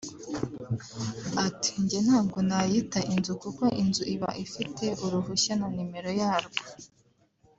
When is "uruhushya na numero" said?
5.05-6.09